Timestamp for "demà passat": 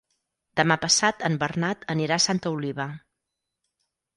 0.59-1.21